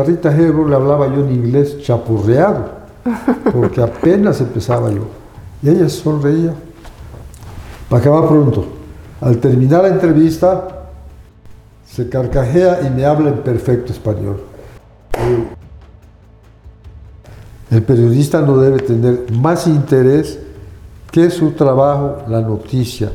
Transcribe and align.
A 0.00 0.04
Rita 0.04 0.30
Hebron 0.32 0.70
le 0.70 0.76
hablaba 0.76 1.08
yo 1.08 1.24
en 1.24 1.32
inglés 1.32 1.82
chapurreado, 1.82 2.66
porque 3.52 3.82
apenas 3.82 4.40
empezaba 4.40 4.92
yo. 4.92 5.08
Y 5.60 5.70
ella 5.70 5.88
sonreía. 5.88 6.54
Para 7.88 8.02
acabar 8.02 8.28
pronto. 8.28 8.64
Al 9.20 9.38
terminar 9.38 9.82
la 9.82 9.88
entrevista, 9.88 10.86
se 11.84 12.08
carcajea 12.08 12.82
y 12.86 12.90
me 12.90 13.04
habla 13.04 13.30
en 13.30 13.38
perfecto 13.38 13.92
español. 13.92 14.40
El 17.68 17.82
periodista 17.82 18.40
no 18.40 18.56
debe 18.58 18.78
tener 18.78 19.32
más 19.32 19.66
interés 19.66 20.38
que 21.10 21.28
su 21.28 21.50
trabajo, 21.54 22.18
la 22.28 22.40
noticia, 22.40 23.10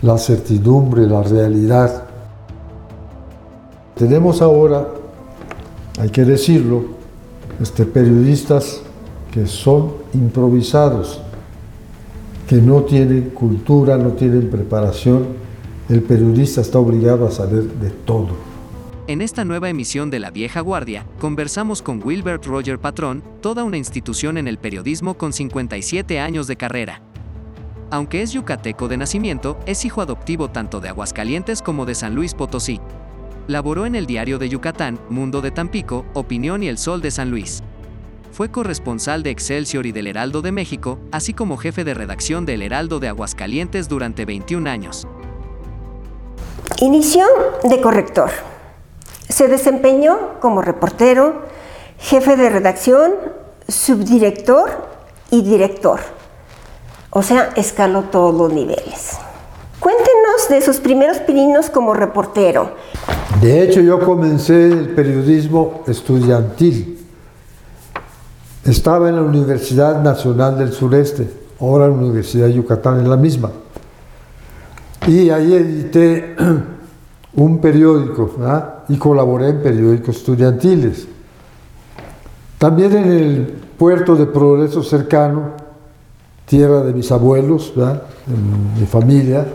la 0.00 0.16
certidumbre, 0.16 1.06
la 1.06 1.22
realidad. 1.22 2.04
Tenemos 3.94 4.40
ahora, 4.40 4.95
hay 5.98 6.10
que 6.10 6.24
decirlo, 6.24 6.84
este, 7.60 7.86
periodistas 7.86 8.82
que 9.32 9.46
son 9.46 9.94
improvisados, 10.14 11.20
que 12.48 12.56
no 12.56 12.82
tienen 12.82 13.30
cultura, 13.30 13.96
no 13.96 14.10
tienen 14.10 14.50
preparación. 14.50 15.26
El 15.88 16.02
periodista 16.02 16.60
está 16.60 16.78
obligado 16.78 17.26
a 17.26 17.30
saber 17.30 17.64
de 17.64 17.90
todo. 17.90 18.28
En 19.08 19.22
esta 19.22 19.44
nueva 19.44 19.68
emisión 19.68 20.10
de 20.10 20.18
La 20.18 20.30
Vieja 20.30 20.60
Guardia, 20.60 21.06
conversamos 21.20 21.80
con 21.80 22.02
Wilbert 22.04 22.44
Roger 22.44 22.78
Patrón, 22.78 23.22
toda 23.40 23.62
una 23.62 23.76
institución 23.76 24.36
en 24.36 24.48
el 24.48 24.58
periodismo 24.58 25.16
con 25.16 25.32
57 25.32 26.18
años 26.18 26.46
de 26.48 26.56
carrera. 26.56 27.02
Aunque 27.90 28.22
es 28.22 28.32
yucateco 28.32 28.88
de 28.88 28.96
nacimiento, 28.96 29.58
es 29.64 29.84
hijo 29.84 30.02
adoptivo 30.02 30.50
tanto 30.50 30.80
de 30.80 30.88
Aguascalientes 30.88 31.62
como 31.62 31.86
de 31.86 31.94
San 31.94 32.16
Luis 32.16 32.34
Potosí. 32.34 32.80
Laboró 33.48 33.86
en 33.86 33.94
el 33.94 34.06
diario 34.06 34.38
de 34.38 34.48
Yucatán, 34.48 34.98
Mundo 35.08 35.40
de 35.40 35.52
Tampico, 35.52 36.04
Opinión 36.14 36.64
y 36.64 36.68
El 36.68 36.78
Sol 36.78 37.00
de 37.00 37.12
San 37.12 37.30
Luis. 37.30 37.62
Fue 38.32 38.50
corresponsal 38.50 39.22
de 39.22 39.30
Excelsior 39.30 39.86
y 39.86 39.92
del 39.92 40.08
Heraldo 40.08 40.42
de 40.42 40.50
México, 40.50 40.98
así 41.12 41.32
como 41.32 41.56
jefe 41.56 41.84
de 41.84 41.94
redacción 41.94 42.44
del 42.44 42.62
Heraldo 42.62 42.98
de 42.98 43.08
Aguascalientes 43.08 43.88
durante 43.88 44.24
21 44.24 44.68
años. 44.68 45.06
Inició 46.80 47.24
de 47.62 47.80
corrector. 47.80 48.30
Se 49.28 49.46
desempeñó 49.46 50.40
como 50.40 50.60
reportero, 50.60 51.42
jefe 51.98 52.36
de 52.36 52.50
redacción, 52.50 53.12
subdirector 53.68 54.88
y 55.30 55.42
director. 55.42 56.00
O 57.10 57.22
sea, 57.22 57.50
escaló 57.54 58.02
todos 58.02 58.34
los 58.34 58.52
niveles. 58.52 59.18
Cuéntenos 59.78 60.48
de 60.48 60.60
sus 60.62 60.78
primeros 60.78 61.18
pininos 61.18 61.70
como 61.70 61.94
reportero. 61.94 62.74
De 63.40 63.62
hecho, 63.62 63.80
yo 63.80 64.00
comencé 64.00 64.68
el 64.68 64.88
periodismo 64.90 65.82
estudiantil. 65.86 66.98
Estaba 68.64 69.08
en 69.08 69.16
la 69.16 69.22
Universidad 69.22 70.02
Nacional 70.02 70.58
del 70.58 70.72
Sureste, 70.72 71.28
ahora 71.60 71.86
la 71.86 71.92
Universidad 71.92 72.46
de 72.46 72.54
Yucatán, 72.54 73.00
en 73.00 73.10
la 73.10 73.16
misma. 73.16 73.50
Y 75.06 75.30
ahí 75.30 75.52
edité 75.52 76.34
un 77.34 77.60
periódico 77.60 78.30
y 78.88 78.96
colaboré 78.96 79.50
en 79.50 79.62
periódicos 79.62 80.16
estudiantiles. 80.16 81.06
También 82.58 82.96
en 82.96 83.12
el 83.12 83.46
puerto 83.78 84.16
de 84.16 84.26
Progreso 84.26 84.82
cercano, 84.82 85.50
tierra 86.46 86.80
de 86.80 86.94
mis 86.94 87.12
abuelos, 87.12 87.72
en 87.76 88.80
mi 88.80 88.86
familia, 88.86 89.46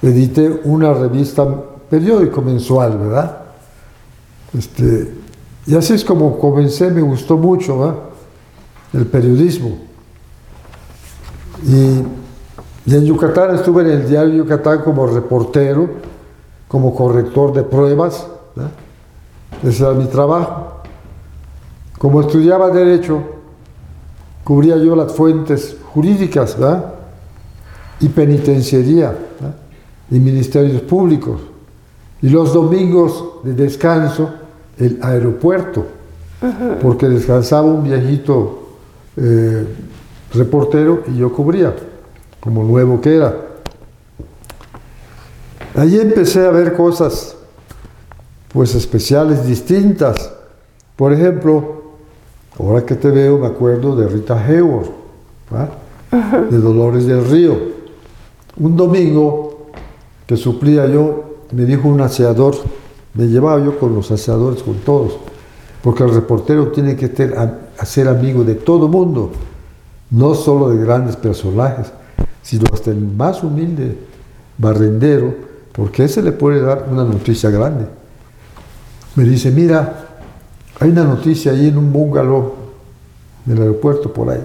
edité 0.00 0.60
una 0.64 0.94
revista, 0.94 1.46
periódico 1.92 2.40
mensual, 2.40 2.96
¿verdad? 2.96 3.36
Este, 4.56 5.12
y 5.66 5.74
así 5.76 5.92
es 5.92 6.02
como 6.02 6.38
comencé, 6.38 6.90
me 6.90 7.02
gustó 7.02 7.36
mucho 7.36 7.98
el 8.94 9.04
periodismo. 9.04 9.76
Y, 11.66 12.02
en 12.94 13.04
Yucatán 13.04 13.56
estuve 13.56 13.82
en 13.82 13.90
el 13.90 14.08
diario 14.08 14.36
Yucatán 14.36 14.80
como 14.80 15.06
reportero, 15.06 15.90
como 16.66 16.94
corrector 16.94 17.52
de 17.52 17.62
pruebas. 17.62 18.26
Ese 19.62 19.84
era 19.84 19.92
mi 19.92 20.06
trabajo. 20.06 20.80
Como 21.98 22.22
estudiaba 22.22 22.70
Derecho, 22.70 23.22
cubría 24.44 24.78
yo 24.78 24.96
las 24.96 25.12
fuentes 25.12 25.76
jurídicas 25.92 26.56
y 28.00 28.08
penitenciaría 28.08 29.14
y 30.10 30.18
ministerios 30.18 30.80
públicos. 30.80 31.51
Y 32.22 32.28
los 32.28 32.54
domingos 32.54 33.42
de 33.42 33.52
descanso, 33.54 34.30
el 34.78 34.98
aeropuerto, 35.02 35.84
porque 36.80 37.08
descansaba 37.08 37.66
un 37.66 37.84
viejito 37.84 38.62
eh, 39.16 39.66
reportero 40.32 41.02
y 41.08 41.18
yo 41.18 41.32
cubría, 41.32 41.74
como 42.40 42.64
nuevo 42.64 43.00
que 43.00 43.16
era. 43.16 43.34
Allí 45.74 45.98
empecé 46.00 46.46
a 46.46 46.50
ver 46.50 46.74
cosas 46.74 47.36
pues 48.52 48.74
especiales, 48.74 49.46
distintas. 49.46 50.32
Por 50.96 51.12
ejemplo, 51.12 51.82
ahora 52.58 52.84
que 52.84 52.94
te 52.94 53.10
veo 53.10 53.38
me 53.38 53.46
acuerdo 53.46 53.96
de 53.96 54.06
Rita 54.06 54.38
Hayworth, 54.38 54.90
de 56.50 56.58
Dolores 56.58 57.06
del 57.06 57.24
Río. 57.24 57.56
Un 58.58 58.76
domingo 58.76 59.70
que 60.26 60.36
suplía 60.36 60.86
yo, 60.86 61.31
me 61.52 61.64
dijo 61.64 61.88
un 61.88 62.00
aseador, 62.00 62.56
me 63.14 63.26
llevaba 63.26 63.64
yo 63.64 63.78
con 63.78 63.94
los 63.94 64.10
aseadores, 64.10 64.62
con 64.62 64.76
todos, 64.76 65.18
porque 65.82 66.04
el 66.04 66.14
reportero 66.14 66.68
tiene 66.68 66.96
que 66.96 67.08
ser 67.84 68.08
amigo 68.08 68.44
de 68.44 68.54
todo 68.54 68.88
mundo, 68.88 69.32
no 70.10 70.34
solo 70.34 70.70
de 70.70 70.82
grandes 70.84 71.16
personajes, 71.16 71.92
sino 72.42 72.64
hasta 72.72 72.90
el 72.90 73.00
más 73.00 73.42
humilde 73.42 73.96
barrendero 74.58 75.52
porque 75.72 76.04
ese 76.04 76.22
le 76.22 76.32
puede 76.32 76.60
dar 76.60 76.86
una 76.90 77.04
noticia 77.04 77.50
grande. 77.50 77.86
Me 79.16 79.24
dice, 79.24 79.50
mira, 79.50 80.08
hay 80.78 80.90
una 80.90 81.04
noticia 81.04 81.52
ahí 81.52 81.68
en 81.68 81.78
un 81.78 81.92
bungalow 81.92 82.54
del 83.44 83.58
aeropuerto 83.58 84.12
por 84.12 84.30
ahí. 84.30 84.44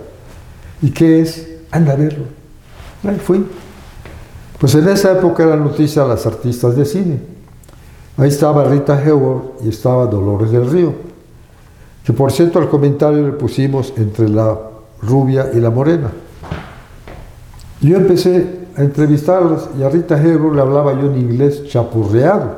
¿Y 0.81 0.91
qué 0.91 1.21
es? 1.21 1.47
Anda 1.69 1.93
a 1.93 1.95
verlo. 1.95 2.25
Ahí 3.03 3.17
fui. 3.17 3.45
Pues 4.59 4.73
en 4.73 4.87
esa 4.89 5.11
época 5.11 5.43
era 5.43 5.55
noticia 5.55 6.03
a 6.03 6.07
las 6.07 6.25
artistas 6.25 6.75
de 6.75 6.85
cine. 6.85 7.19
Ahí 8.17 8.29
estaba 8.29 8.63
Rita 8.63 8.97
Hayworth 8.97 9.63
y 9.63 9.69
estaba 9.69 10.07
Dolores 10.07 10.51
del 10.51 10.69
Río. 10.69 10.93
Que 12.03 12.13
por 12.13 12.31
cierto 12.31 12.57
al 12.57 12.69
comentario 12.69 13.23
le 13.23 13.33
pusimos 13.33 13.93
entre 13.97 14.27
la 14.29 14.57
rubia 15.01 15.51
y 15.53 15.59
la 15.59 15.69
morena. 15.69 16.09
Yo 17.81 17.97
empecé 17.97 18.67
a 18.75 18.81
entrevistarlas 18.81 19.69
y 19.77 19.83
a 19.83 19.89
Rita 19.89 20.19
Hebron 20.19 20.55
le 20.55 20.61
hablaba 20.61 20.93
yo 20.93 21.11
en 21.11 21.17
inglés 21.17 21.67
chapurreado, 21.67 22.55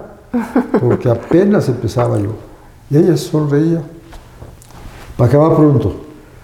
porque 0.79 1.09
apenas 1.09 1.67
empezaba 1.67 2.17
yo. 2.19 2.35
Y 2.89 2.97
ella 2.97 3.17
sonreía. 3.17 3.81
Para 5.17 5.29
acabar 5.29 5.57
pronto. 5.57 5.95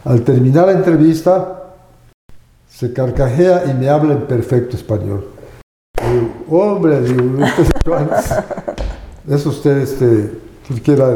Al 0.04 0.22
terminar 0.22 0.68
la 0.68 0.74
entrevista, 0.74 1.64
se 2.70 2.92
carcajea 2.92 3.64
y 3.72 3.74
me 3.74 3.88
habla 3.88 4.14
en 4.14 4.28
perfecto 4.28 4.76
español. 4.76 5.35
Hombre, 6.50 7.02
digo, 7.02 7.46
es 9.30 9.46
usted 9.46 9.78
este, 9.78 10.40
que 10.84 10.94
era 10.94 11.14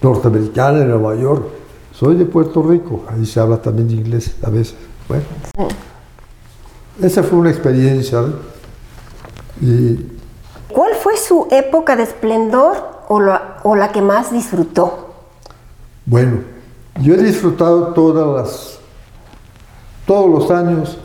norteamericana 0.00 0.80
en 0.80 0.88
Nueva 0.88 1.14
York. 1.14 1.44
Soy 1.92 2.16
de 2.16 2.24
Puerto 2.24 2.62
Rico, 2.62 3.04
ahí 3.08 3.26
se 3.26 3.38
habla 3.40 3.60
también 3.60 3.90
inglés 3.90 4.34
a 4.42 4.50
veces. 4.50 4.74
Bueno. 5.08 5.24
Esa 7.00 7.22
fue 7.22 7.38
una 7.38 7.50
experiencia. 7.50 8.22
¿Cuál 10.68 10.94
fue 10.94 11.16
su 11.16 11.48
época 11.50 11.96
de 11.96 12.02
esplendor 12.02 12.76
o 13.08 13.20
la, 13.20 13.92
que 13.92 14.02
más 14.02 14.32
disfrutó? 14.32 15.14
Bueno, 16.06 16.40
yo 17.00 17.14
he 17.14 17.22
disfrutado 17.22 17.88
todas 17.88 18.26
las, 18.36 18.78
todos 20.06 20.30
los 20.30 20.50
años, 20.50 20.98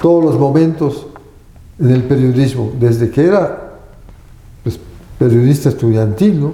todos 0.00 0.24
los 0.24 0.38
momentos 0.38 1.06
en 1.82 1.90
el 1.90 2.04
periodismo, 2.04 2.72
desde 2.78 3.10
que 3.10 3.26
era 3.26 3.72
pues, 4.62 4.78
periodista 5.18 5.68
estudiantil, 5.68 6.40
¿no? 6.40 6.52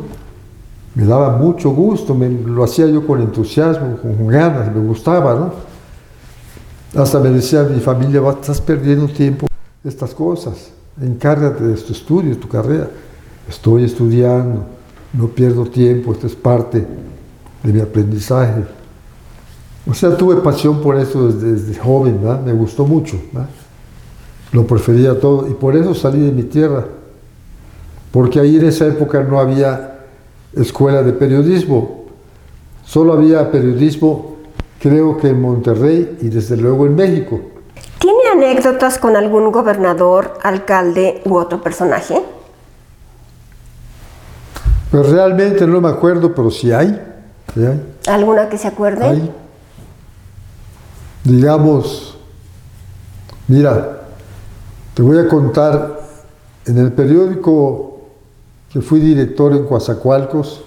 Me 0.94 1.04
daba 1.04 1.36
mucho 1.36 1.70
gusto, 1.70 2.14
me, 2.14 2.30
lo 2.30 2.64
hacía 2.64 2.86
yo 2.86 3.06
con 3.06 3.20
entusiasmo, 3.20 3.98
con 3.98 4.26
ganas, 4.26 4.74
me 4.74 4.80
gustaba, 4.80 5.34
¿no? 5.34 5.52
Hasta 7.00 7.20
me 7.20 7.28
decía 7.28 7.62
mi 7.64 7.78
familia, 7.78 8.22
estás 8.30 8.60
perdiendo 8.60 9.06
tiempo 9.06 9.46
estas 9.84 10.14
cosas, 10.14 10.70
encárgate 11.00 11.62
de 11.62 11.74
tu 11.74 11.92
estudio, 11.92 12.30
de 12.30 12.36
tu 12.36 12.48
carrera. 12.48 12.88
Estoy 13.48 13.84
estudiando, 13.84 14.64
no 15.12 15.28
pierdo 15.28 15.66
tiempo, 15.66 16.12
esto 16.12 16.26
es 16.26 16.34
parte 16.34 16.86
de 17.62 17.72
mi 17.72 17.80
aprendizaje. 17.80 18.64
O 19.88 19.92
sea, 19.92 20.16
tuve 20.16 20.36
pasión 20.36 20.80
por 20.80 20.96
eso 20.96 21.28
desde, 21.28 21.78
joven, 21.78 22.18
me 22.44 22.52
gustó 22.52 22.86
mucho, 22.86 23.20
lo 24.52 24.66
prefería 24.66 25.18
todo 25.18 25.48
y 25.48 25.54
por 25.54 25.76
eso 25.76 25.94
salí 25.94 26.20
de 26.20 26.32
mi 26.32 26.44
tierra, 26.44 26.84
porque 28.10 28.40
ahí 28.40 28.56
en 28.56 28.66
esa 28.66 28.86
época 28.86 29.22
no 29.22 29.38
había 29.38 29.98
escuela 30.54 31.02
de 31.02 31.12
periodismo. 31.12 32.06
Solo 32.84 33.12
había 33.12 33.50
periodismo, 33.50 34.36
creo 34.80 35.18
que 35.18 35.28
en 35.28 35.42
Monterrey 35.42 36.18
y 36.22 36.28
desde 36.28 36.56
luego 36.56 36.86
en 36.86 36.96
México. 36.96 37.40
¿Tiene 37.98 38.20
anécdotas 38.32 38.98
con 38.98 39.16
algún 39.16 39.52
gobernador, 39.52 40.38
alcalde 40.42 41.20
u 41.24 41.36
otro 41.36 41.60
personaje? 41.60 42.22
Pues 44.90 45.10
realmente 45.10 45.66
no 45.66 45.80
me 45.82 45.88
acuerdo, 45.88 46.34
pero 46.34 46.50
sí 46.50 46.72
hay. 46.72 46.98
sí 47.52 47.60
hay. 47.66 47.82
¿Alguna 48.06 48.48
que 48.48 48.56
se 48.56 48.68
acuerde? 48.68 49.04
Hay. 49.04 49.30
Digamos, 51.24 52.16
mira, 53.48 53.97
te 54.98 55.02
voy 55.04 55.16
a 55.16 55.28
contar, 55.28 56.00
en 56.66 56.76
el 56.76 56.90
periódico 56.90 58.00
que 58.68 58.80
fui 58.80 58.98
director 58.98 59.52
en 59.52 59.64
Coatzacoalcos, 59.64 60.64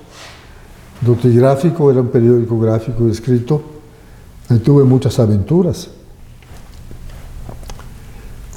Notigráfico, 1.01 1.91
era 1.91 1.99
un 1.99 2.07
periódico 2.07 2.57
gráfico 2.57 3.05
y 3.09 3.11
escrito, 3.11 3.61
ahí 4.47 4.59
tuve 4.59 4.85
muchas 4.85 5.19
aventuras. 5.19 5.89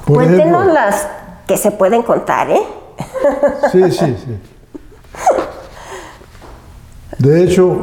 Por 0.07 0.19
Cuéntenos 0.19 0.63
ejemplo- 0.63 0.73
las 0.75 1.09
que 1.49 1.57
se 1.57 1.73
pueden 1.73 2.03
contar, 2.05 2.51
¿eh? 2.53 2.63
Sí, 3.73 3.83
sí, 3.91 4.17
sí. 4.25 4.39
De 7.19 7.43
hecho, 7.43 7.81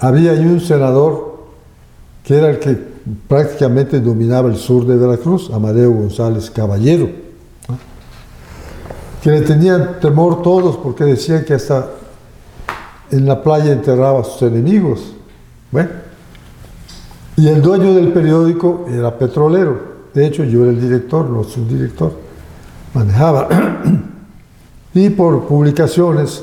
había 0.00 0.32
ahí 0.32 0.44
un 0.44 0.60
senador 0.60 1.44
que 2.24 2.36
era 2.36 2.50
el 2.50 2.58
que 2.58 2.89
prácticamente 3.28 4.00
dominaba 4.00 4.48
el 4.48 4.56
sur 4.56 4.86
de 4.86 4.96
Veracruz, 4.96 5.50
Amadeo 5.52 5.92
González 5.92 6.50
Caballero, 6.50 7.08
que 9.22 9.30
le 9.30 9.42
tenían 9.42 10.00
temor 10.00 10.42
todos 10.42 10.76
porque 10.76 11.04
decían 11.04 11.44
que 11.44 11.54
hasta 11.54 11.90
en 13.10 13.26
la 13.26 13.42
playa 13.42 13.72
enterraba 13.72 14.20
a 14.20 14.24
sus 14.24 14.42
enemigos. 14.42 15.14
Bueno, 15.70 15.90
y 17.36 17.48
el 17.48 17.62
dueño 17.62 17.94
del 17.94 18.12
periódico 18.12 18.86
era 18.88 19.16
petrolero. 19.16 19.90
De 20.12 20.26
hecho, 20.26 20.44
yo 20.44 20.62
era 20.62 20.72
el 20.72 20.80
director, 20.80 21.28
no 21.28 21.44
subdirector. 21.44 22.12
Manejaba. 22.94 23.48
Y 24.92 25.08
por 25.10 25.46
publicaciones, 25.46 26.42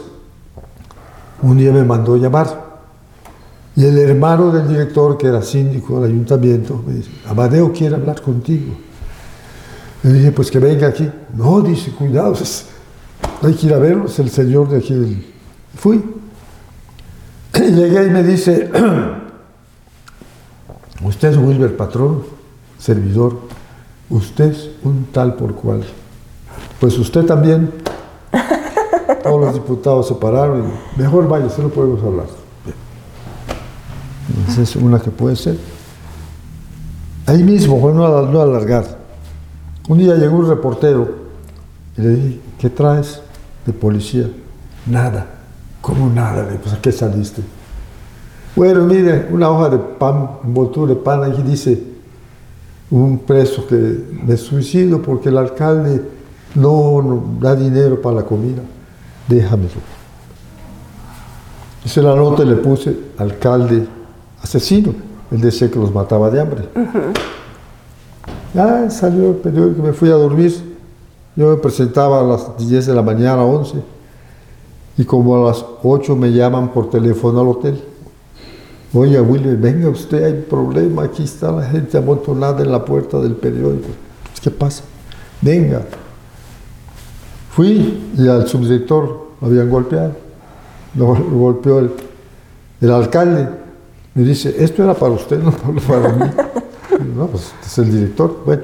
un 1.42 1.57
día 1.57 1.74
me 1.74 1.83
mandó 1.83 2.15
llamar. 2.15 2.66
Y 3.77 3.85
el 3.85 3.97
hermano 4.00 4.51
del 4.51 4.68
director, 4.68 5.18
que 5.19 5.27
era 5.27 5.41
síndico 5.44 6.01
del 6.01 6.12
ayuntamiento, 6.12 6.81
me 6.85 6.95
dice, 6.95 7.12
Amadeo 7.27 7.71
quiere 7.71 7.95
hablar 7.95 8.19
contigo. 8.21 8.74
Le 10.01 10.13
dije, 10.13 10.31
pues 10.31 10.50
que 10.50 10.57
venga 10.59 10.88
aquí. 10.88 11.07
No, 11.35 11.62
dice, 11.62 11.91
cuidado, 11.91 12.33
es- 12.33 12.65
hay 13.44 13.53
que 13.53 13.68
ir 13.68 13.74
a 13.75 13.77
verlo, 13.77 14.06
es 14.07 14.18
el 14.18 14.31
señor 14.31 14.68
de 14.69 14.77
aquí. 14.77 14.95
del-". 14.95 15.24
Fui. 15.75 16.03
Y 17.56 17.59
llegué 17.71 18.07
y 18.07 18.09
me 18.09 18.24
dice, 18.24 18.69
usted 21.03 21.29
es 21.29 21.38
Wilber 21.38 21.77
Patrón, 21.77 22.24
servidor, 22.79 23.38
usted 24.09 24.51
es 24.51 24.71
un 24.83 25.06
tal 25.12 25.35
por 25.35 25.53
cual. 25.53 25.83
Pues 26.79 26.97
usted 26.97 27.25
también. 27.25 27.71
Todos 29.24 29.39
los 29.41 29.53
diputados 29.53 30.07
se 30.07 30.15
pararon 30.15 30.63
y 30.63 31.00
mejor 31.00 31.27
vaya, 31.27 31.45
no 31.59 31.69
podemos 31.69 32.01
hablar. 32.03 32.25
Esa 34.47 34.61
es 34.61 34.75
una 34.75 34.99
que 34.99 35.11
puede 35.11 35.35
ser. 35.35 35.57
Ahí 37.25 37.44
mismo, 37.44 37.77
bueno, 37.77 38.07
no 38.07 38.31
no 38.31 38.41
alargar. 38.41 38.97
Un 39.89 39.97
día 39.97 40.15
llegó 40.15 40.38
un 40.38 40.47
reportero 40.47 41.15
y 41.97 42.01
le 42.01 42.09
dije, 42.09 42.39
¿qué 42.59 42.69
traes 42.69 43.21
de 43.65 43.73
policía? 43.73 44.29
Nada. 44.85 45.27
¿Cómo 45.81 46.09
nada? 46.09 46.47
Pues 46.61 46.73
¿a 46.73 46.81
qué 46.81 46.91
saliste? 46.91 47.41
Bueno, 48.55 48.85
mire, 48.85 49.27
una 49.31 49.49
hoja 49.49 49.69
de 49.69 49.77
pan, 49.77 50.29
envoltura 50.44 50.93
de 50.93 51.00
pan, 51.00 51.23
ahí 51.23 51.43
dice 51.45 51.81
un 52.89 53.19
preso 53.19 53.67
que 53.67 53.75
me 54.25 54.38
suicido 54.38 55.01
porque 55.01 55.29
el 55.29 55.38
alcalde 55.38 56.01
no, 56.55 57.01
no 57.01 57.23
da 57.39 57.55
dinero 57.55 58.01
para 58.01 58.17
la 58.17 58.23
comida. 58.23 58.61
Déjamelo. 59.27 59.97
Hice 61.85 62.01
la 62.01 62.15
nota 62.15 62.43
y 62.43 62.47
le 62.47 62.55
puse 62.55 62.97
alcalde 63.17 63.88
asesino. 64.47 64.94
Él 65.31 65.41
decía 65.41 65.69
que 65.69 65.77
los 65.77 65.94
mataba 65.94 66.29
de 66.29 66.39
hambre. 66.39 66.69
Ah, 68.55 68.89
salió 68.89 69.29
el 69.31 69.35
periódico, 69.35 69.83
me 69.83 69.94
fui 69.94 70.09
a 70.09 70.13
dormir. 70.13 70.55
Yo 71.35 71.49
me 71.49 71.57
presentaba 71.57 72.21
a 72.21 72.23
las 72.23 72.57
10 72.57 72.88
de 72.88 72.94
la 72.94 73.01
mañana, 73.01 73.44
11. 73.44 73.77
Y 74.97 75.03
como 75.03 75.35
a 75.35 75.49
las 75.49 75.63
8 75.83 76.15
me 76.15 76.31
llaman 76.31 76.69
por 76.69 76.89
teléfono 76.89 77.41
al 77.41 77.47
hotel. 77.47 77.83
Oye, 78.94 79.19
William, 79.19 79.61
venga 79.61 79.89
usted, 79.89 80.23
hay 80.23 80.41
problema, 80.50 81.03
aquí 81.03 81.23
está 81.23 81.51
la 81.51 81.63
gente 81.63 81.97
amontonada 81.97 82.63
en 82.63 82.71
la 82.71 82.83
puerta 82.83 83.19
del 83.19 83.35
periódico. 83.35 83.89
¿Qué 84.41 84.50
pasa? 84.50 84.83
Venga. 85.41 85.81
Fui 87.51 88.11
y 88.17 88.27
al 88.27 88.47
subdirector 88.47 89.27
lo 89.41 89.47
habían 89.47 89.69
golpeado. 89.69 90.13
Lo, 90.95 91.13
lo 91.13 91.38
golpeó 91.38 91.79
el, 91.79 91.91
el 92.79 92.91
alcalde. 92.91 93.66
Me 94.17 94.23
dice, 94.23 94.55
esto 94.57 94.83
era 94.83 94.95
para 94.95 95.11
usted, 95.11 95.37
no 95.37 95.51
para 95.87 96.09
mí. 96.09 96.25
No, 97.15 97.27
pues 97.27 97.53
es 97.63 97.77
el 97.77 97.91
director. 97.91 98.41
Bueno. 98.43 98.63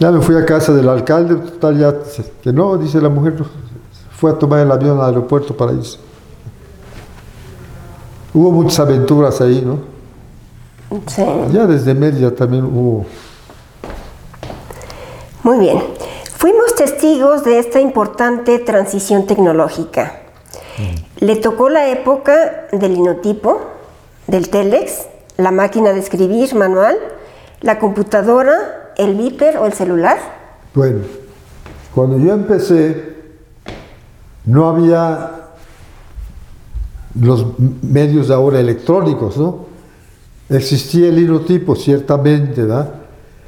Ya 0.00 0.10
me 0.10 0.20
fui 0.20 0.34
a 0.34 0.44
casa 0.44 0.72
del 0.72 0.88
alcalde, 0.88 1.36
total 1.36 1.78
ya, 1.78 1.94
que 2.42 2.52
no, 2.52 2.76
dice 2.76 3.00
la 3.00 3.08
mujer, 3.08 3.36
fue 4.10 4.32
a 4.32 4.34
tomar 4.34 4.58
el 4.66 4.72
avión 4.72 4.98
al 4.98 5.06
aeropuerto 5.06 5.56
para 5.56 5.74
irse. 5.74 5.96
Hubo 8.34 8.50
muchas 8.50 8.80
aventuras 8.80 9.40
ahí, 9.40 9.62
¿no? 9.64 9.78
Sí. 11.06 11.22
Ya 11.52 11.64
desde 11.68 11.94
Mérida 11.94 12.32
también 12.32 12.64
hubo. 12.64 13.06
Muy 15.44 15.58
bien. 15.60 15.78
Fuimos 16.36 16.74
testigos 16.74 17.44
de 17.44 17.60
esta 17.60 17.80
importante 17.80 18.58
transición 18.58 19.24
tecnológica. 19.24 20.22
Le 21.20 21.36
tocó 21.36 21.68
la 21.68 21.88
época 21.88 22.68
del 22.72 22.94
linotipo, 22.94 23.60
del 24.26 24.48
telex, 24.48 25.06
la 25.36 25.50
máquina 25.50 25.92
de 25.92 26.00
escribir 26.00 26.54
manual, 26.54 26.96
la 27.60 27.78
computadora, 27.78 28.92
el 28.96 29.14
viper 29.16 29.58
o 29.58 29.66
el 29.66 29.72
celular. 29.72 30.18
Bueno, 30.74 31.00
cuando 31.94 32.18
yo 32.18 32.32
empecé, 32.32 33.16
no 34.44 34.68
había 34.68 35.32
los 37.20 37.58
medios 37.82 38.28
de 38.28 38.34
ahora 38.34 38.60
electrónicos, 38.60 39.36
¿no? 39.36 39.66
Existía 40.48 41.08
el 41.08 41.16
linotipo, 41.16 41.74
ciertamente, 41.74 42.62
¿verdad? 42.62 42.94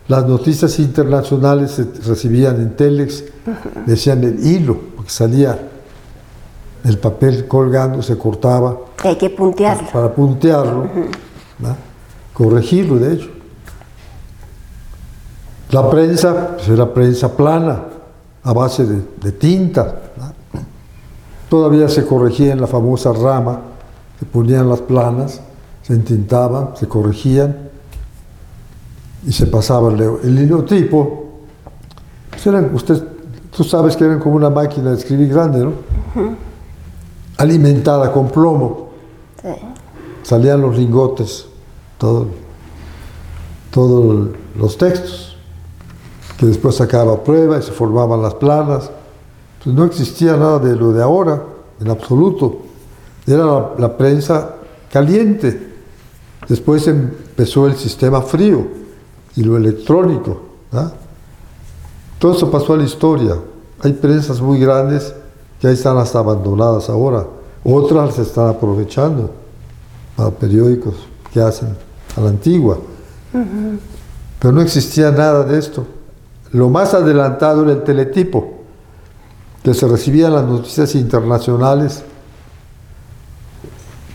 Las 0.09 0.27
noticias 0.27 0.79
internacionales 0.81 1.71
se 1.71 1.87
recibían 2.07 2.57
en 2.57 2.77
Telex, 2.77 3.25
decían 3.87 4.25
el 4.25 4.45
hilo, 4.45 4.77
porque 4.97 5.11
salía 5.11 5.70
el 6.85 6.99
papel 6.99 7.47
colgando, 7.47 8.03
se 8.03 8.17
cortaba 8.17 8.77
Hay 9.05 9.17
que 9.17 9.31
puntearlo. 9.31 9.89
para 9.93 10.15
puntearlo, 10.15 10.89
corregirlo, 12.33 12.97
de 12.97 13.15
hecho. 13.15 13.31
La 15.71 15.89
prensa, 15.89 16.57
pues 16.57 16.69
era 16.69 16.93
prensa 16.93 17.37
plana, 17.37 17.85
a 18.43 18.53
base 18.53 18.85
de, 18.87 19.03
de 19.23 19.33
tinta. 19.33 20.01
Todavía 21.49 21.89
se 21.89 22.05
corregía 22.07 22.53
en 22.53 22.61
la 22.61 22.67
famosa 22.67 23.13
rama, 23.13 23.61
se 24.19 24.25
ponían 24.27 24.69
las 24.69 24.81
planas, 24.81 25.41
se 25.83 25.93
entintaban, 25.93 26.71
se 26.77 26.87
corregían 26.89 27.57
y 29.27 29.33
se 29.33 29.47
pasaba 29.47 29.93
el. 29.93 30.01
El 30.01 30.35
linotipo, 30.35 31.25
pues 32.31 32.47
eran, 32.47 32.75
usted, 32.75 33.03
tú 33.55 33.65
sabes 33.65 33.97
que 33.97 34.05
eran 34.05 34.19
como 34.21 34.37
una 34.37 34.51
máquina 34.51 34.91
de 34.91 34.97
escribir 34.97 35.29
grande, 35.29 35.65
¿no? 35.65 35.73
Alimentada 37.41 38.13
con 38.13 38.29
plomo. 38.29 38.91
Sí. 39.43 39.49
Salían 40.23 40.61
los 40.61 40.77
lingotes, 40.77 41.47
todo- 41.99 42.27
todos 43.71 44.29
los 44.57 44.77
textos, 44.77 45.37
que 46.39 46.47
después 46.47 46.75
sacaba 46.77 47.23
prueba 47.23 47.59
y 47.59 47.63
se 47.63 47.73
formaban 47.73 48.23
las 48.23 48.35
planas. 48.35 48.91
Pues 49.63 49.75
no 49.75 49.85
existía 49.85 50.37
nada 50.37 50.59
de 50.59 50.75
lo 50.77 50.93
de 50.93 51.03
ahora, 51.03 51.43
en 51.81 51.89
absoluto. 51.91 52.59
Era 53.27 53.45
la, 53.45 53.71
la 53.79 53.97
prensa 53.97 54.57
caliente. 54.93 55.69
Después 56.49 56.87
empezó 56.89 57.67
el 57.67 57.77
sistema 57.77 58.23
frío 58.23 58.67
y 59.37 59.43
lo 59.45 59.57
electrónico. 59.57 60.41
¿verdad? 60.73 60.93
Todo 62.19 62.33
eso 62.33 62.51
pasó 62.51 62.75
a 62.75 62.77
la 62.79 62.85
historia. 62.85 63.37
Hay 63.83 63.93
prensas 63.95 64.41
muy 64.41 64.59
grandes 64.59 65.15
ahí 65.69 65.75
están 65.75 65.99
hasta 65.99 66.19
abandonadas 66.19 66.89
ahora. 66.89 67.27
Otras 67.65 68.15
se 68.15 68.23
están 68.23 68.49
aprovechando 68.49 69.31
para 70.17 70.31
periódicos 70.31 70.95
que 71.33 71.41
hacen 71.41 71.77
a 72.17 72.21
la 72.21 72.31
antigua. 72.31 72.79
Pero 74.39 74.53
no 74.53 74.63
existía 74.63 75.11
nada 75.11 75.45
de 75.45 75.59
esto. 75.59 75.87
Lo 76.53 76.69
más 76.69 76.95
adelantado 76.95 77.63
era 77.63 77.73
el 77.73 77.83
teletipo, 77.85 78.55
que 79.63 79.75
se 79.75 79.87
recibían 79.87 80.33
las 80.35 80.45
noticias 80.45 80.95
internacionales 80.95 82.03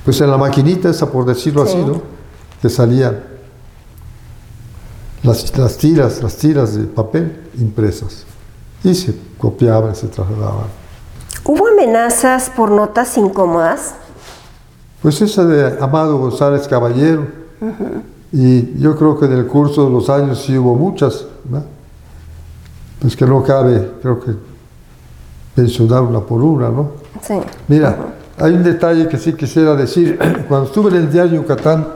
pues 0.06 0.22
en 0.22 0.30
la 0.30 0.38
maquinita 0.38 0.90
esa, 0.90 1.12
por 1.12 1.26
decirlo 1.26 1.64
así, 1.64 1.78
¿no? 1.78 2.00
Que 2.62 2.70
salían 2.70 3.24
las, 5.24 5.58
las 5.58 5.78
tiras, 5.78 6.22
las 6.22 6.36
tiras 6.36 6.76
de 6.76 6.84
papel 6.84 7.50
impresas. 7.58 8.24
Y 8.84 8.94
se 8.94 9.16
copiaban, 9.40 9.96
se 9.96 10.08
trasladaban. 10.08 10.85
¿Hubo 11.48 11.68
amenazas 11.68 12.50
por 12.50 12.72
notas 12.72 13.16
incómodas? 13.20 13.94
Pues 15.04 15.22
esa 15.22 15.46
de 15.46 15.78
Amado 15.80 16.18
González 16.18 16.68
Caballero. 16.68 17.28
Y 18.32 18.80
yo 18.80 18.96
creo 18.98 19.20
que 19.20 19.28
en 19.28 19.34
el 19.34 19.46
curso 19.46 19.86
de 19.86 19.92
los 19.92 20.10
años 20.10 20.42
sí 20.42 20.58
hubo 20.58 20.74
muchas. 20.74 21.26
¿no? 21.48 21.64
Pues 23.00 23.16
que 23.16 23.28
no 23.28 23.44
cabe, 23.44 23.92
creo 24.02 24.20
que 24.20 24.32
mencionar 25.56 26.02
una 26.02 26.20
por 26.20 26.42
una, 26.42 26.70
¿no? 26.70 26.94
Sí. 27.22 27.36
Mira, 27.68 27.96
hay 28.40 28.54
un 28.54 28.64
detalle 28.64 29.08
que 29.08 29.20
sí 29.20 29.34
quisiera 29.34 29.76
decir. 29.76 30.18
Cuando 30.48 30.66
estuve 30.66 30.90
en 30.90 30.96
el 30.96 31.12
diario 31.12 31.42
Yucatán, 31.42 31.88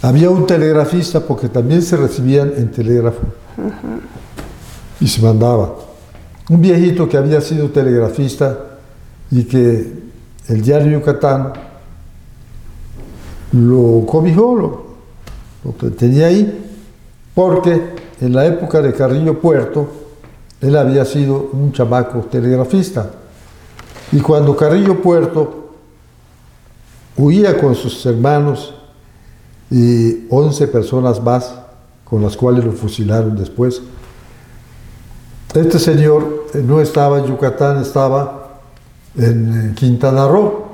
había 0.00 0.30
un 0.30 0.46
telegrafista, 0.46 1.20
porque 1.20 1.50
también 1.50 1.82
se 1.82 1.98
recibían 1.98 2.54
en 2.56 2.70
telégrafo, 2.70 3.20
y 4.98 5.06
se 5.06 5.20
mandaba. 5.20 5.89
Un 6.50 6.60
viejito 6.60 7.08
que 7.08 7.16
había 7.16 7.40
sido 7.40 7.70
telegrafista 7.70 8.58
y 9.30 9.44
que 9.44 9.92
el 10.48 10.62
diario 10.62 10.98
Yucatán 10.98 11.52
lo 13.52 14.04
cobijó, 14.04 14.56
lo, 15.64 15.90
tenía 15.92 16.26
ahí, 16.26 16.72
porque 17.36 17.94
en 18.20 18.34
la 18.34 18.46
época 18.46 18.82
de 18.82 18.92
Carrillo 18.92 19.40
Puerto, 19.40 19.90
él 20.60 20.76
había 20.76 21.04
sido 21.04 21.50
un 21.52 21.72
chamaco 21.72 22.18
telegrafista. 22.28 23.12
Y 24.10 24.18
cuando 24.18 24.56
Carrillo 24.56 25.00
Puerto 25.00 25.70
huía 27.16 27.56
con 27.58 27.76
sus 27.76 28.04
hermanos 28.06 28.74
y 29.70 30.26
11 30.28 30.66
personas 30.66 31.22
más 31.22 31.54
con 32.02 32.22
las 32.22 32.36
cuales 32.36 32.64
lo 32.64 32.72
fusilaron 32.72 33.36
después, 33.36 33.80
este 35.54 35.78
señor 35.78 36.46
eh, 36.54 36.62
no 36.64 36.80
estaba 36.80 37.18
en 37.18 37.26
Yucatán, 37.26 37.80
estaba 37.82 38.60
en 39.16 39.74
Quintana 39.74 40.28
Roo, 40.28 40.70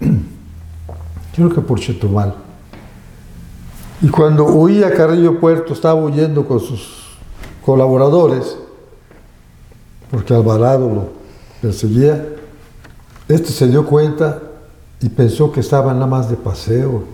creo 1.34 1.50
que 1.50 1.60
por 1.60 1.78
Chetumal. 1.78 2.34
Y 4.00 4.08
cuando 4.08 4.44
huía 4.44 4.92
Carrillo 4.92 5.38
Puerto, 5.40 5.72
estaba 5.72 5.94
huyendo 5.94 6.46
con 6.46 6.60
sus 6.60 7.16
colaboradores, 7.64 8.56
porque 10.10 10.34
Alvarado 10.34 10.88
lo 10.88 11.08
perseguía. 11.60 12.26
Este 13.28 13.48
se 13.48 13.66
dio 13.68 13.86
cuenta 13.86 14.40
y 15.00 15.08
pensó 15.08 15.50
que 15.50 15.60
estaba 15.60 15.92
nada 15.92 16.06
más 16.06 16.30
de 16.30 16.36
paseo 16.36 17.04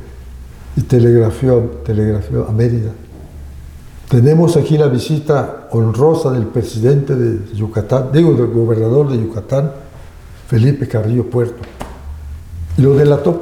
y 0.77 0.83
telegrafió, 0.83 1.59
telegrafió 1.85 2.47
a 2.49 2.53
Mérida. 2.53 2.91
Tenemos 4.13 4.59
aquí 4.59 4.77
la 4.77 4.89
visita 4.89 5.69
honrosa 5.71 6.31
del 6.33 6.45
presidente 6.45 7.17
de 7.17 7.55
Yucatán, 7.55 8.11
digo, 8.13 8.35
del 8.35 8.49
gobernador 8.49 9.11
de 9.11 9.17
Yucatán, 9.17 9.73
Felipe 10.49 10.87
Carrillo 10.87 11.31
Puerto. 11.31 11.63
Y 12.77 12.83
lo 12.83 12.95
delató. 12.95 13.41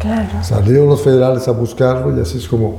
Claro. 0.00 0.42
Salieron 0.42 0.86
los 0.88 1.02
federales 1.02 1.46
a 1.46 1.50
buscarlo 1.50 2.16
y 2.16 2.22
así 2.22 2.38
es 2.38 2.48
como 2.48 2.76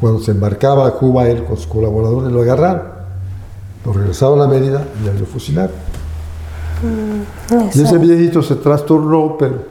cuando 0.00 0.18
se 0.18 0.32
embarcaba 0.32 0.88
a 0.88 0.90
Cuba 0.94 1.28
él 1.28 1.44
con 1.44 1.56
sus 1.56 1.68
colaboradores 1.68 2.32
lo 2.32 2.42
agarraron, 2.42 2.82
lo 3.84 3.92
regresaron 3.92 4.42
a 4.42 4.48
Mérida 4.48 4.84
y 5.00 5.20
lo 5.20 5.24
fusilaron. 5.24 5.76
Y 7.76 7.80
ese 7.80 7.96
viejito 7.96 8.42
se 8.42 8.56
trastornó, 8.56 9.36
pero 9.38 9.66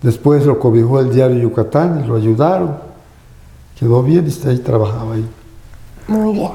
después 0.00 0.46
lo 0.46 0.58
cobijó 0.58 0.98
el 1.00 1.12
diario 1.12 1.42
Yucatán 1.42 2.04
y 2.04 2.08
lo 2.08 2.16
ayudaron. 2.16 2.74
Quedó 3.78 4.02
bien 4.02 4.24
y 4.24 4.28
está 4.30 4.48
ahí, 4.48 4.60
trabajaba 4.60 5.12
ahí. 5.12 5.28
Muy 6.08 6.32
bien. 6.32 6.50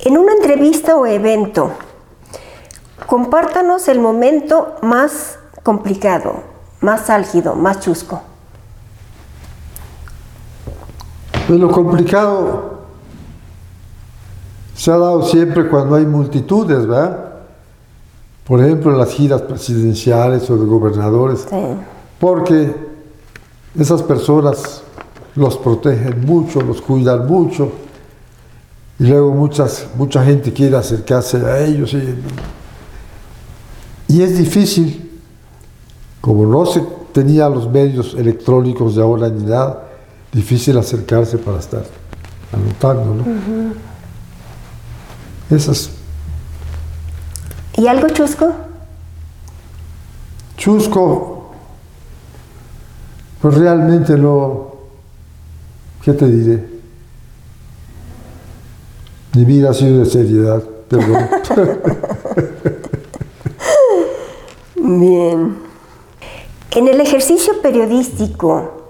En 0.00 0.18
una 0.18 0.32
entrevista 0.32 0.96
o 0.96 1.06
evento, 1.06 1.72
compártanos 3.06 3.88
el 3.88 4.00
momento 4.00 4.74
más 4.82 5.38
complicado, 5.62 6.34
más 6.80 7.08
álgido, 7.08 7.54
más 7.54 7.80
chusco. 7.80 8.20
Pues 11.46 11.58
lo 11.60 11.70
complicado 11.70 12.76
se 14.74 14.90
ha 14.90 14.98
dado 14.98 15.22
siempre 15.22 15.68
cuando 15.68 15.94
hay 15.96 16.04
multitudes, 16.04 16.86
¿verdad? 16.86 17.24
Por 18.46 18.60
ejemplo, 18.62 18.92
en 18.92 18.98
las 18.98 19.10
giras 19.10 19.42
presidenciales 19.42 20.48
o 20.50 20.56
de 20.56 20.66
gobernadores, 20.66 21.46
Sí. 21.48 21.56
porque 22.20 22.74
esas 23.78 24.02
personas 24.02 24.82
los 25.34 25.56
protegen 25.58 26.24
mucho, 26.26 26.60
los 26.60 26.80
cuidan 26.80 27.26
mucho, 27.26 27.70
y 28.98 29.04
luego 29.04 29.32
muchas, 29.32 29.86
mucha 29.96 30.24
gente 30.24 30.52
quiere 30.52 30.76
acercarse 30.76 31.36
a 31.38 31.64
ellos. 31.64 31.92
Y, 31.92 32.14
y 34.08 34.22
es 34.22 34.38
difícil, 34.38 35.20
como 36.20 36.46
no 36.46 36.64
se 36.66 36.82
tenía 37.12 37.48
los 37.48 37.70
medios 37.70 38.14
electrónicos 38.14 38.96
de 38.96 39.02
ahora 39.02 39.28
ni 39.28 39.44
nada, 39.44 39.84
difícil 40.32 40.76
acercarse 40.78 41.38
para 41.38 41.58
estar 41.58 41.84
anotando, 42.52 43.14
¿no? 43.14 43.24
Esas 45.54 45.90
¿Y 47.76 47.86
algo 47.86 48.08
chusco? 48.08 48.52
Chusco, 50.56 51.52
pues 53.42 53.54
realmente 53.54 54.16
no, 54.16 54.74
¿qué 56.02 56.14
te 56.14 56.26
diré? 56.26 56.75
Mi 59.36 59.44
vida 59.44 59.68
ha 59.68 59.74
sido 59.74 59.98
de 59.98 60.06
seriedad, 60.06 60.62
perdón. 60.88 61.28
Bien. 64.76 65.56
En 66.70 66.88
el 66.88 66.98
ejercicio 67.02 67.52
periodístico, 67.60 68.86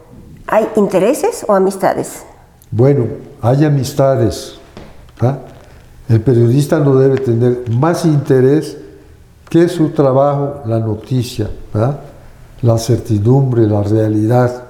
¿hay 0.47 0.69
intereses 0.77 1.45
o 1.49 1.53
amistades? 1.53 2.25
bueno, 2.71 3.07
hay 3.41 3.65
amistades. 3.65 4.59
¿ah? 5.21 5.39
El 6.09 6.21
periodista 6.21 6.79
no 6.79 6.95
debe 6.95 7.17
tener 7.17 7.69
más 7.69 8.05
interés 8.05 8.77
que 9.49 9.69
su 9.69 9.89
trabajo, 9.89 10.63
la 10.67 10.79
noticia, 10.79 11.51
¿ah? 11.75 11.97
la 12.63 12.79
certidumbre, 12.79 13.67
la 13.67 13.83
realidad. 13.83 14.66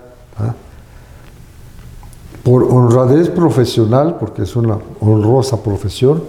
Por 2.46 2.62
honradez 2.62 3.28
profesional, 3.28 4.18
porque 4.20 4.42
es 4.42 4.54
una 4.54 4.78
honrosa 5.00 5.64
profesión, 5.64 6.22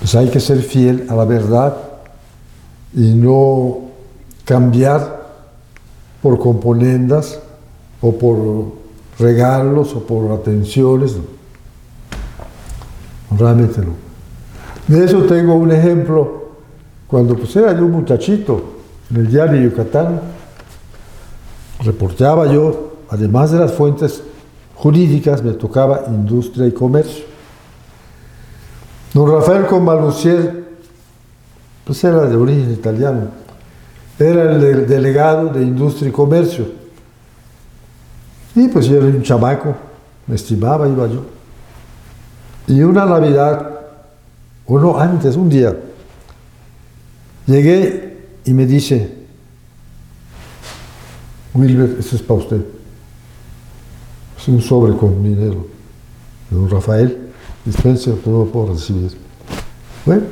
pues 0.00 0.16
hay 0.16 0.30
que 0.30 0.40
ser 0.40 0.62
fiel 0.62 1.06
a 1.08 1.14
la 1.14 1.24
verdad 1.24 1.76
y 2.92 3.14
no 3.14 3.82
cambiar 4.44 5.22
por 6.20 6.40
componendas 6.40 7.38
o 8.00 8.18
por 8.18 8.72
regalos 9.16 9.94
o 9.94 10.04
por 10.04 10.32
atenciones. 10.32 11.16
Realmente 13.30 13.80
no. 13.80 13.92
De 14.88 15.04
eso 15.04 15.22
tengo 15.22 15.54
un 15.54 15.70
ejemplo. 15.70 16.48
Cuando 17.06 17.36
pues 17.36 17.54
era 17.54 17.72
yo 17.78 17.84
un 17.84 17.92
muchachito 17.92 18.60
en 19.08 19.18
el 19.18 19.30
diario 19.30 19.62
Yucatán, 19.62 20.20
reporteaba 21.78 22.52
yo, 22.52 22.83
además 23.10 23.50
de 23.52 23.58
las 23.58 23.72
fuentes 23.72 24.22
jurídicas, 24.74 25.42
me 25.42 25.52
tocaba 25.52 26.04
industria 26.08 26.66
y 26.66 26.72
comercio. 26.72 27.24
Don 29.12 29.30
Rafael 29.30 29.66
Convalucier, 29.66 30.64
pues 31.84 32.02
era 32.02 32.22
de 32.26 32.34
origen 32.36 32.72
italiano, 32.72 33.28
era 34.18 34.52
el 34.52 34.60
de- 34.60 34.86
delegado 34.86 35.48
de 35.50 35.62
industria 35.62 36.08
y 36.08 36.12
comercio. 36.12 36.66
Y 38.56 38.68
pues 38.68 38.86
yo 38.86 38.96
era 38.96 39.06
un 39.06 39.22
chamaco, 39.22 39.74
me 40.26 40.34
estimaba, 40.36 40.88
iba 40.88 41.06
yo. 41.08 41.24
Y 42.66 42.80
una 42.82 43.04
Navidad, 43.04 43.70
o 44.66 44.78
no, 44.78 44.98
antes, 44.98 45.36
un 45.36 45.48
día, 45.48 45.76
llegué 47.46 48.26
y 48.44 48.54
me 48.54 48.64
dice, 48.66 49.18
Wilber, 51.54 51.96
esto 52.00 52.16
es 52.16 52.22
para 52.22 52.40
usted. 52.40 52.60
Es 54.44 54.48
un 54.48 54.60
sobre 54.60 54.94
con 54.94 55.24
dinero 55.24 55.66
de 56.50 56.56
don 56.58 56.68
Rafael. 56.68 57.30
Dispense, 57.64 58.14
no 58.26 58.40
lo 58.40 58.44
puedo 58.44 58.74
recibir. 58.74 59.16
Bueno. 60.04 60.24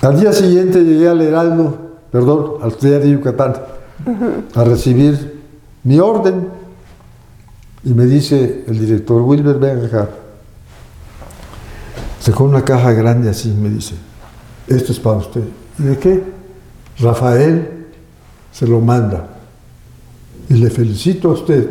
Al 0.00 0.20
día 0.20 0.32
siguiente 0.32 0.84
llegué 0.84 1.08
al 1.08 1.20
Heraldo, 1.20 1.76
perdón, 2.12 2.62
al 2.62 2.76
diario 2.78 3.18
Yucatán, 3.18 3.54
a 4.54 4.62
recibir 4.62 5.42
mi 5.82 5.98
orden. 5.98 6.50
Y 7.82 7.94
me 7.94 8.04
dice 8.04 8.62
el 8.68 8.78
director, 8.78 9.20
Wilber, 9.22 9.58
ven 9.58 9.86
acá. 9.86 10.08
Sacó 12.20 12.44
una 12.44 12.64
caja 12.64 12.92
grande 12.92 13.28
así 13.28 13.48
me 13.48 13.70
dice, 13.70 13.96
esto 14.68 14.92
es 14.92 15.00
para 15.00 15.16
usted. 15.16 15.42
¿Y 15.80 15.82
de 15.82 15.98
qué? 15.98 16.22
Rafael 17.00 17.88
se 18.52 18.68
lo 18.68 18.80
manda. 18.80 19.35
Y 20.48 20.54
le 20.54 20.70
felicito 20.70 21.30
a 21.30 21.32
usted. 21.32 21.70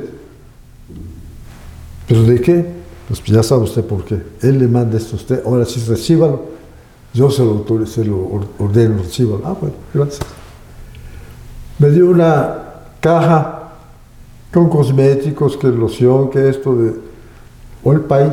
¿Pero 2.07 2.23
de 2.23 2.41
qué? 2.41 2.65
Pues 3.07 3.23
ya 3.23 3.43
sabe 3.43 3.63
usted 3.63 3.83
por 3.83 4.03
qué. 4.03 4.21
Él 4.41 4.59
le 4.59 4.67
manda 4.67 4.97
esto 4.97 5.15
a 5.15 5.19
usted. 5.19 5.43
Ahora 5.45 5.65
sí, 5.65 5.83
recíbalo. 5.87 6.55
Yo 7.13 7.31
se 7.31 7.43
lo, 7.43 7.85
se 7.85 8.03
lo 8.03 8.43
ordeno, 8.59 9.01
recíbalo. 9.01 9.41
Ah, 9.45 9.55
bueno, 9.59 9.75
gracias. 9.93 10.27
Me 11.79 11.89
dio 11.89 12.09
una 12.09 12.57
caja 12.99 13.71
con 14.53 14.69
cosméticos, 14.69 15.57
que 15.57 15.67
loción, 15.67 16.29
que 16.29 16.49
esto 16.49 16.75
de 16.75 16.93
Olpay. 17.83 18.31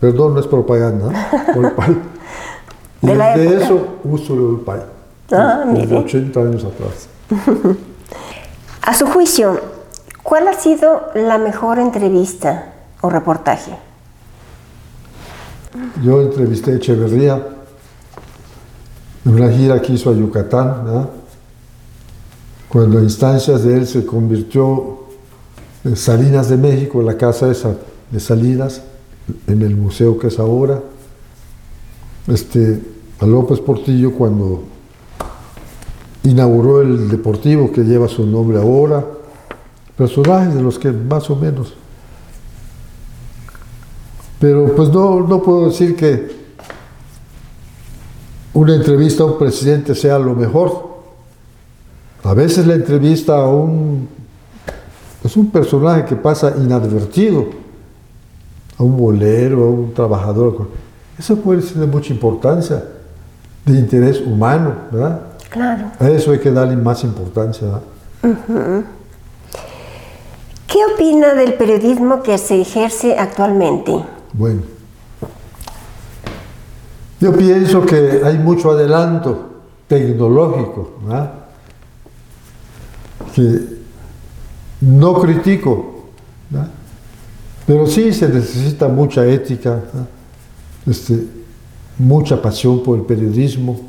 Perdón, 0.00 0.34
no 0.34 0.40
es 0.40 0.46
propaganda. 0.46 1.30
Olpay. 1.56 1.96
Y 3.02 3.06
De 3.06 3.16
la 3.16 3.36
de 3.36 3.62
eso 3.62 3.98
uso 4.02 4.32
el 4.32 4.40
Olpay. 4.40 4.80
Ah, 5.30 5.60
Como 5.64 5.78
mire. 5.78 5.94
80 5.94 6.40
años 6.40 6.64
atrás. 6.64 7.08
A 8.82 8.94
su 8.94 9.06
juicio, 9.06 9.60
¿cuál 10.24 10.48
ha 10.48 10.54
sido 10.54 11.10
la 11.14 11.38
mejor 11.38 11.78
entrevista 11.78 12.72
o 13.00 13.08
reportaje? 13.08 13.78
Yo 16.02 16.20
entrevisté 16.20 16.72
a 16.72 16.74
Echeverría 16.74 17.40
en 19.24 19.32
una 19.32 19.48
gira 19.50 19.80
que 19.80 19.92
hizo 19.92 20.10
a 20.10 20.14
Yucatán, 20.14 20.84
¿verdad? 20.84 21.08
cuando 22.68 22.98
a 22.98 23.02
instancias 23.02 23.62
de 23.62 23.76
él 23.76 23.86
se 23.86 24.04
convirtió 24.04 25.04
en 25.84 25.96
Salinas 25.96 26.48
de 26.48 26.56
México, 26.56 27.02
la 27.02 27.16
casa 27.16 27.48
esa 27.48 27.76
de 28.10 28.18
Salinas, 28.18 28.82
en 29.46 29.62
el 29.62 29.76
museo 29.76 30.18
que 30.18 30.26
es 30.26 30.40
ahora. 30.40 30.82
Este, 32.26 32.82
a 33.20 33.26
López 33.26 33.60
Portillo 33.60 34.12
cuando 34.12 34.64
inauguró 36.24 36.80
el 36.80 37.08
deportivo 37.08 37.70
que 37.70 37.82
lleva 37.82 38.08
su 38.08 38.26
nombre 38.26 38.58
ahora, 38.58 39.04
personajes 39.96 40.54
de 40.54 40.62
los 40.62 40.78
que 40.78 40.90
más 40.90 41.28
o 41.30 41.36
menos 41.36 41.74
pero 44.44 44.76
pues 44.76 44.90
no, 44.90 45.20
no 45.20 45.42
puedo 45.42 45.70
decir 45.70 45.96
que 45.96 46.36
una 48.52 48.74
entrevista 48.74 49.22
a 49.22 49.26
un 49.26 49.38
presidente 49.38 49.94
sea 49.94 50.18
lo 50.18 50.34
mejor. 50.34 50.98
A 52.22 52.34
veces 52.34 52.66
la 52.66 52.74
entrevista 52.74 53.36
a 53.36 53.48
un 53.48 54.06
es 55.24 55.34
un 55.38 55.50
personaje 55.50 56.04
que 56.04 56.16
pasa 56.16 56.52
inadvertido, 56.58 57.46
a 58.76 58.82
un 58.82 58.98
bolero, 58.98 59.62
a 59.64 59.70
un 59.70 59.94
trabajador. 59.94 60.68
Eso 61.18 61.36
puede 61.36 61.62
ser 61.62 61.78
de 61.78 61.86
mucha 61.86 62.12
importancia, 62.12 62.84
de 63.64 63.78
interés 63.78 64.20
humano, 64.20 64.74
¿verdad? 64.92 65.22
Claro. 65.48 65.90
A 65.98 66.10
eso 66.10 66.32
hay 66.32 66.38
que 66.38 66.50
darle 66.50 66.76
más 66.76 67.02
importancia. 67.02 67.80
¿verdad? 68.22 68.84
¿Qué 70.74 70.80
opina 70.92 71.34
del 71.34 71.54
periodismo 71.54 72.20
que 72.20 72.36
se 72.36 72.60
ejerce 72.60 73.16
actualmente? 73.16 73.92
Bueno, 74.32 74.62
yo 77.20 77.32
pienso 77.32 77.86
que 77.86 78.22
hay 78.24 78.38
mucho 78.38 78.72
adelanto 78.72 79.50
tecnológico, 79.86 80.94
¿verdad? 81.04 81.32
que 83.36 83.60
no 84.80 85.20
critico, 85.20 86.06
¿verdad? 86.50 86.70
pero 87.68 87.86
sí 87.86 88.12
se 88.12 88.28
necesita 88.28 88.88
mucha 88.88 89.24
ética, 89.24 89.80
este, 90.88 91.24
mucha 91.96 92.42
pasión 92.42 92.82
por 92.82 92.98
el 92.98 93.04
periodismo, 93.04 93.80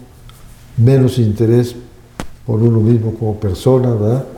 menos 0.77 1.17
interés 1.17 1.75
por 2.45 2.61
uno 2.61 2.79
mismo 2.79 3.15
como 3.15 3.39
persona, 3.39 3.89
¿verdad? 3.89 4.34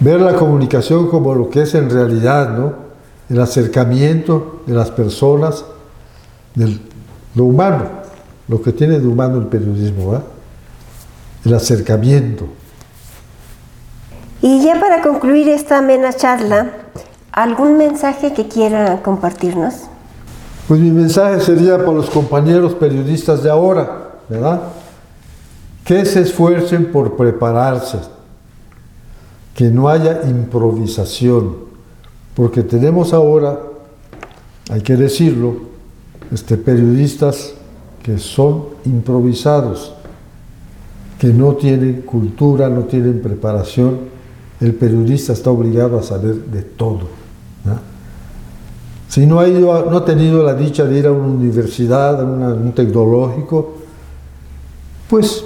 Ver 0.00 0.20
la 0.20 0.34
comunicación 0.34 1.08
como 1.08 1.34
lo 1.34 1.50
que 1.50 1.62
es 1.62 1.74
en 1.74 1.90
realidad, 1.90 2.50
¿no? 2.56 2.72
El 3.28 3.40
acercamiento 3.40 4.62
de 4.66 4.74
las 4.74 4.90
personas, 4.90 5.64
de 6.54 6.78
lo 7.34 7.44
humano, 7.44 7.84
lo 8.48 8.60
que 8.60 8.72
tiene 8.72 8.98
de 8.98 9.06
humano 9.06 9.38
el 9.38 9.46
periodismo, 9.46 10.10
¿verdad? 10.10 10.26
El 11.44 11.54
acercamiento. 11.54 12.46
Y 14.42 14.64
ya 14.64 14.80
para 14.80 15.02
concluir 15.02 15.48
esta 15.48 15.78
amena 15.78 16.12
charla, 16.12 16.70
¿algún 17.30 17.76
mensaje 17.76 18.32
que 18.32 18.48
quiera 18.48 19.02
compartirnos? 19.02 19.74
Pues 20.66 20.80
mi 20.80 20.90
mensaje 20.90 21.40
sería 21.40 21.76
para 21.78 21.92
los 21.92 22.08
compañeros 22.08 22.74
periodistas 22.74 23.42
de 23.42 23.50
ahora, 23.50 24.12
¿verdad? 24.28 24.62
Que 25.84 26.04
se 26.06 26.22
esfuercen 26.22 26.90
por 26.90 27.16
prepararse, 27.16 27.98
que 29.54 29.70
no 29.70 29.88
haya 29.88 30.22
improvisación, 30.28 31.56
porque 32.34 32.62
tenemos 32.62 33.12
ahora, 33.12 33.60
hay 34.70 34.80
que 34.80 34.96
decirlo, 34.96 35.56
este, 36.32 36.56
periodistas 36.56 37.54
que 38.02 38.18
son 38.18 38.64
improvisados, 38.84 39.92
que 41.18 41.28
no 41.28 41.54
tienen 41.54 42.02
cultura, 42.02 42.68
no 42.68 42.84
tienen 42.84 43.20
preparación. 43.20 43.98
El 44.60 44.74
periodista 44.74 45.32
está 45.32 45.50
obligado 45.50 45.98
a 45.98 46.02
saber 46.02 46.34
de 46.46 46.62
todo. 46.62 47.20
Si 49.08 49.26
no 49.26 49.40
ha, 49.40 49.48
ido 49.48 49.90
no 49.90 49.96
ha 49.96 50.04
tenido 50.04 50.44
la 50.44 50.54
dicha 50.54 50.84
de 50.84 51.00
ir 51.00 51.06
a 51.08 51.12
una 51.12 51.26
universidad, 51.26 52.20
a 52.20 52.24
un 52.54 52.72
tecnológico, 52.72 53.74
pues 55.08 55.44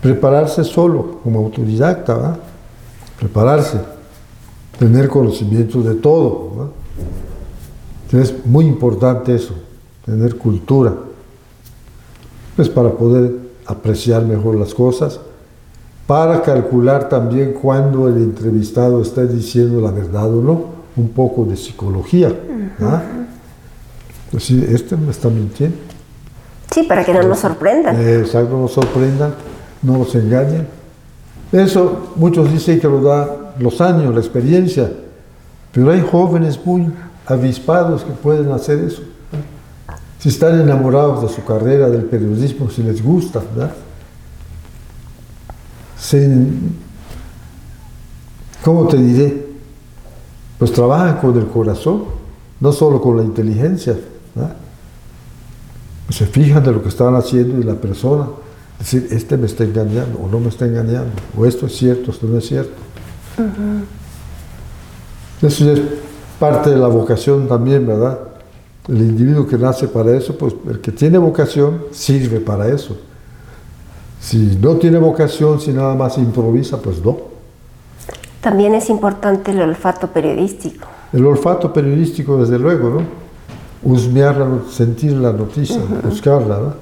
prepararse 0.00 0.62
solo, 0.62 1.18
como 1.24 1.40
autodidacta. 1.40 2.38
Prepararse, 3.24 3.78
tener 4.78 5.08
conocimiento 5.08 5.80
de 5.80 5.94
todo. 5.94 6.72
Es 8.12 8.34
muy 8.44 8.66
importante 8.66 9.34
eso, 9.34 9.54
tener 10.04 10.36
cultura, 10.36 10.92
pues 12.54 12.68
para 12.68 12.90
poder 12.90 13.32
apreciar 13.64 14.26
mejor 14.26 14.56
las 14.56 14.74
cosas, 14.74 15.18
para 16.06 16.42
calcular 16.42 17.08
también 17.08 17.54
cuando 17.54 18.08
el 18.08 18.18
entrevistado 18.18 19.00
está 19.00 19.24
diciendo 19.24 19.80
la 19.80 19.90
verdad 19.90 20.32
o 20.32 20.42
no, 20.42 20.64
un 20.94 21.08
poco 21.08 21.46
de 21.46 21.56
psicología. 21.56 22.30
¿ah? 22.82 23.02
Pues 24.30 24.44
sí, 24.44 24.64
este 24.68 24.98
me 24.98 25.10
está 25.10 25.30
mintiendo. 25.30 25.78
Sí, 26.70 26.82
para 26.82 27.02
que 27.04 27.14
no 27.14 27.22
nos 27.22 27.38
sorprendan. 27.38 27.96
Exacto, 28.06 28.50
no 28.50 28.62
nos 28.62 28.72
sorprendan, 28.72 29.34
no 29.82 29.96
nos 29.96 30.14
engañen. 30.14 30.83
Eso 31.52 32.12
muchos 32.16 32.52
dicen 32.52 32.80
que 32.80 32.88
lo 32.88 33.00
da 33.00 33.54
los 33.58 33.80
años, 33.80 34.12
la 34.14 34.20
experiencia, 34.20 34.90
pero 35.72 35.90
hay 35.90 36.00
jóvenes 36.00 36.58
muy 36.64 36.92
avispados 37.26 38.02
que 38.02 38.12
pueden 38.12 38.50
hacer 38.52 38.78
eso. 38.80 39.02
Si 40.18 40.28
están 40.28 40.60
enamorados 40.60 41.22
de 41.22 41.28
su 41.28 41.44
carrera, 41.44 41.88
del 41.90 42.04
periodismo, 42.04 42.70
si 42.70 42.82
les 42.82 43.02
gusta, 43.02 43.40
¿verdad? 43.54 43.72
Se, 45.98 46.46
¿Cómo 48.64 48.88
te 48.88 48.96
diré? 48.96 49.46
Pues 50.58 50.72
trabajan 50.72 51.18
con 51.18 51.36
el 51.36 51.46
corazón, 51.46 52.04
no 52.60 52.72
solo 52.72 53.00
con 53.00 53.16
la 53.16 53.22
inteligencia. 53.22 53.96
¿verdad? 54.34 54.56
se 56.10 56.26
fijan 56.26 56.62
de 56.62 56.72
lo 56.72 56.82
que 56.82 56.88
están 56.88 57.14
haciendo 57.14 57.58
y 57.58 57.62
la 57.62 57.74
persona, 57.74 58.26
decir, 58.78 59.08
este 59.10 59.36
me 59.36 59.46
está 59.46 59.64
engañando 59.64 60.18
o 60.18 60.28
no 60.28 60.40
me 60.40 60.48
está 60.48 60.66
engañando, 60.66 61.12
o 61.36 61.46
esto 61.46 61.66
es 61.66 61.76
cierto, 61.76 62.10
esto 62.10 62.26
no 62.26 62.38
es 62.38 62.46
cierto. 62.46 62.74
Eso 65.42 65.64
ya 65.64 65.72
es 65.72 65.80
parte 66.38 66.70
de 66.70 66.76
la 66.76 66.88
vocación 66.88 67.48
también, 67.48 67.86
¿verdad? 67.86 68.18
El 68.88 68.98
individuo 68.98 69.46
que 69.46 69.56
nace 69.56 69.88
para 69.88 70.16
eso, 70.16 70.36
pues 70.36 70.54
el 70.68 70.80
que 70.80 70.92
tiene 70.92 71.18
vocación 71.18 71.84
sirve 71.90 72.40
para 72.40 72.68
eso. 72.68 72.96
Si 74.20 74.58
no 74.60 74.76
tiene 74.76 74.98
vocación, 74.98 75.60
si 75.60 75.72
nada 75.72 75.94
más 75.94 76.18
improvisa, 76.18 76.80
pues 76.80 77.04
no. 77.04 77.16
También 78.40 78.74
es 78.74 78.90
importante 78.90 79.52
el 79.52 79.60
olfato 79.60 80.08
periodístico. 80.08 80.86
El 81.12 81.24
olfato 81.24 81.72
periodístico, 81.72 82.36
desde 82.38 82.58
luego, 82.58 82.90
¿no? 82.90 83.02
Husmear, 83.82 84.62
sentir 84.70 85.12
la 85.12 85.32
noticia, 85.32 85.80
buscarla, 86.02 86.58
¿no? 86.58 86.74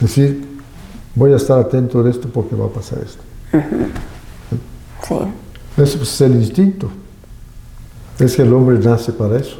Decir, 0.00 0.47
voy 1.18 1.32
a 1.32 1.36
estar 1.36 1.58
atento 1.58 2.02
de 2.02 2.10
esto 2.10 2.28
porque 2.28 2.54
va 2.54 2.66
a 2.66 2.68
pasar 2.68 3.00
esto. 3.00 3.22
Sí. 5.06 5.14
Eso 5.76 5.98
pues, 5.98 6.14
es 6.14 6.20
el 6.20 6.36
instinto. 6.36 6.88
Es 8.18 8.36
que 8.36 8.42
el 8.42 8.52
hombre 8.52 8.78
nace 8.78 9.12
para 9.12 9.36
eso. 9.36 9.56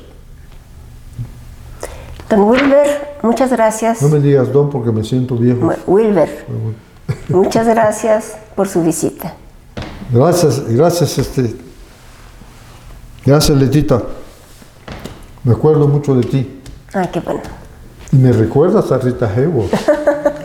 Don 2.30 2.40
Wilber, 2.42 3.18
muchas 3.22 3.50
gracias. 3.50 4.02
No 4.02 4.08
me 4.08 4.20
digas 4.20 4.52
don 4.52 4.70
porque 4.70 4.92
me 4.92 5.02
siento 5.02 5.36
viejo. 5.36 5.72
Wilber, 5.86 6.46
muchas 7.28 7.66
gracias 7.66 8.36
por 8.54 8.68
su 8.68 8.82
visita. 8.82 9.34
Gracias, 10.12 10.62
gracias, 10.68 11.18
este. 11.18 11.56
Gracias, 13.24 13.58
Letita. 13.58 14.02
Me 15.44 15.52
acuerdo 15.52 15.88
mucho 15.88 16.14
de 16.14 16.22
ti. 16.22 16.60
Ah, 16.94 17.08
qué 17.12 17.20
bueno. 17.20 17.40
Y 18.12 18.16
me 18.16 18.32
recuerdas 18.32 18.90
a 18.92 18.98
Rita 18.98 19.26
Hayworth. 19.26 19.72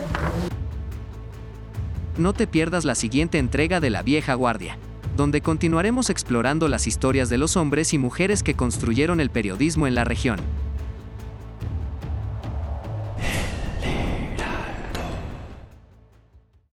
no 2.16 2.32
te 2.32 2.46
pierdas 2.46 2.84
la 2.84 2.94
siguiente 2.94 3.38
entrega 3.38 3.80
de 3.80 3.90
La 3.90 4.02
Vieja 4.02 4.34
Guardia, 4.34 4.78
donde 5.16 5.40
continuaremos 5.40 6.10
explorando 6.10 6.68
las 6.68 6.86
historias 6.86 7.28
de 7.28 7.38
los 7.38 7.56
hombres 7.56 7.92
y 7.92 7.98
mujeres 7.98 8.42
que 8.42 8.54
construyeron 8.54 9.20
el 9.20 9.30
periodismo 9.30 9.86
en 9.86 9.94
la 9.94 10.04
región. 10.04 10.38